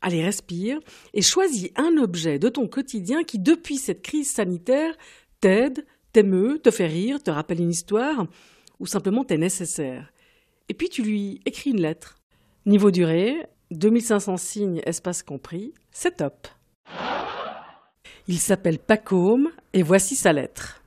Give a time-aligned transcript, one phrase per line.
[0.00, 0.78] allez respire,
[1.14, 4.94] et choisis un objet de ton quotidien qui, depuis cette crise sanitaire,
[5.40, 8.26] t'aide, t'émeut, te fait rire, te rappelle une histoire,
[8.78, 10.12] ou simplement t'est nécessaire.
[10.68, 12.16] Et puis tu lui écris une lettre.
[12.66, 16.48] Niveau durée, 2500 signes, espace compris, c'est top.
[18.28, 20.82] Il s'appelle Pacôme et voici sa lettre.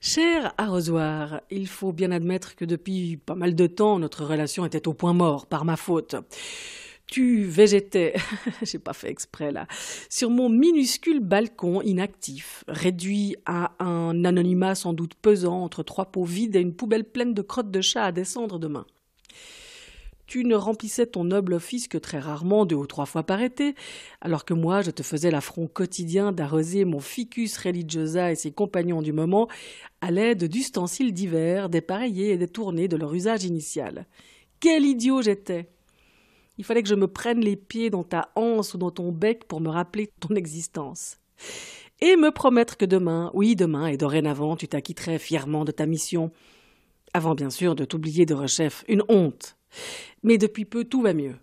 [0.00, 4.86] Cher arrosoir, il faut bien admettre que depuis pas mal de temps notre relation était
[4.86, 6.14] au point mort par ma faute.
[7.10, 8.14] Tu végétais,
[8.62, 9.66] j'ai pas fait exprès là,
[10.10, 16.24] sur mon minuscule balcon inactif, réduit à un anonymat sans doute pesant entre trois pots
[16.24, 18.84] vides et une poubelle pleine de crottes de chat à descendre demain.
[20.26, 23.74] Tu ne remplissais ton noble office que très rarement, deux ou trois fois par été,
[24.20, 29.00] alors que moi je te faisais l'affront quotidien d'arroser mon ficus religiosa et ses compagnons
[29.00, 29.48] du moment
[30.02, 34.04] à l'aide d'ustensiles divers, dépareillés et détournés de leur usage initial.
[34.60, 35.70] Quel idiot j'étais!
[36.58, 39.44] Il fallait que je me prenne les pieds dans ta hanse ou dans ton bec
[39.46, 41.18] pour me rappeler ton existence.
[42.00, 46.30] Et me promettre que demain, oui demain et dorénavant, tu t'acquitterais fièrement de ta mission.
[47.14, 49.56] Avant bien sûr de t'oublier de rechef, une honte.
[50.22, 51.36] Mais depuis peu tout va mieux.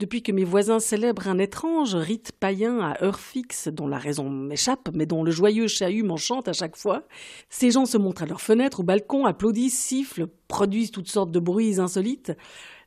[0.00, 4.30] Depuis que mes voisins célèbrent un étrange rite païen à heure fixe, dont la raison
[4.30, 7.02] m'échappe, mais dont le joyeux chahut m'enchante à chaque fois,
[7.48, 11.40] ces gens se montrent à leurs fenêtres, au balcon, applaudissent, sifflent, produisent toutes sortes de
[11.40, 12.32] bruits insolites.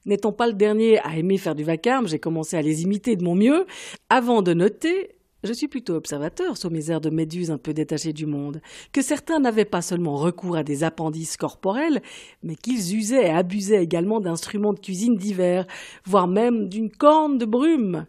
[0.06, 3.24] N'étant pas le dernier à aimer faire du vacarme, j'ai commencé à les imiter de
[3.24, 3.66] mon mieux,
[4.10, 8.14] avant de noter je suis plutôt observateur sous mes airs de méduse un peu détachée
[8.14, 12.02] du monde, que certains n'avaient pas seulement recours à des appendices corporels,
[12.44, 15.66] mais qu'ils usaient et abusaient également d'instruments de cuisine divers,
[16.06, 18.06] voire même d'une corne de brume.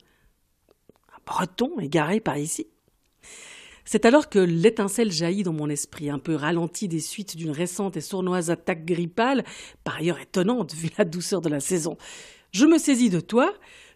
[1.09, 2.67] Un breton égaré par ici.
[3.85, 7.97] C'est alors que l'étincelle jaillit dans mon esprit, un peu ralenti des suites d'une récente
[7.97, 9.45] et sournoise attaque grippale,
[9.85, 11.97] par ailleurs étonnante vu la douceur de la saison.
[12.53, 13.53] Je me saisis de toi,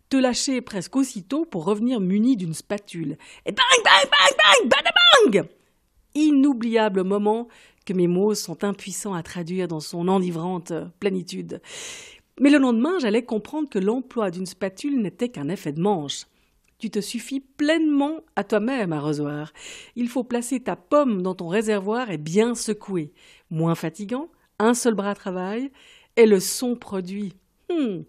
[0.08, 3.16] te lâcher presque aussitôt pour revenir muni d'une spatule.
[3.44, 5.48] Et bang, bang, bang, bang, bang, bang
[6.14, 7.48] Inoubliable moment
[7.84, 11.60] que mes mots sont impuissants à traduire dans son enivrante plénitude.
[12.40, 16.26] Mais le lendemain, j'allais comprendre que l'emploi d'une spatule n'était qu'un effet de manche.
[16.78, 19.52] Tu te suffis pleinement à toi-même, arrosoir.
[19.94, 23.12] Il faut placer ta pomme dans ton réservoir et bien secouer.
[23.50, 24.28] Moins fatigant,
[24.58, 25.70] un seul bras travaille,
[26.16, 27.34] et le son produit
[27.68, 28.02] Hmm.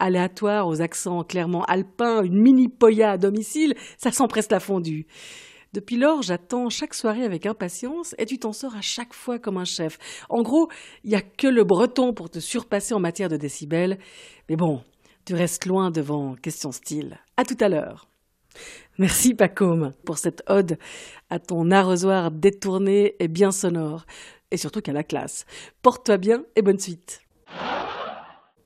[0.00, 5.06] Aléatoire aux accents clairement alpins, une mini poya à domicile, ça sent presque la fondue.
[5.72, 9.58] Depuis lors, j'attends chaque soirée avec impatience et tu t'en sors à chaque fois comme
[9.58, 9.98] un chef.
[10.28, 10.68] En gros,
[11.04, 13.98] il n'y a que le breton pour te surpasser en matière de décibels.
[14.48, 14.82] Mais bon,
[15.24, 17.18] tu restes loin devant question style.
[17.36, 18.08] À tout à l'heure.
[18.98, 20.78] Merci Pacôme pour cette ode
[21.28, 24.06] à ton arrosoir détourné et bien sonore.
[24.50, 25.44] Et surtout qu'à la classe.
[25.82, 27.20] Porte-toi bien et bonne suite.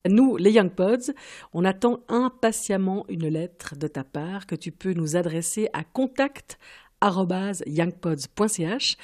[0.08, 1.12] Nous, les Young Pods,
[1.52, 6.58] on attend impatiemment une lettre de ta part que tu peux nous adresser à contact
[7.02, 8.96] youngpods.ch.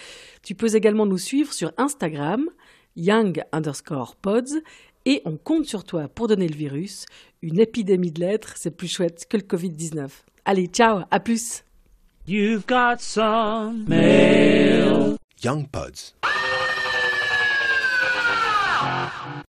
[0.42, 2.48] Tu peux également nous suivre sur Instagram,
[2.94, 4.60] young underscore pods,
[5.06, 7.06] et on compte sur toi pour donner le virus.
[7.40, 10.10] Une épidémie de lettres, c'est plus chouette que le Covid-19.
[10.44, 11.64] Allez, ciao, à plus.
[15.42, 16.16] Young Pods.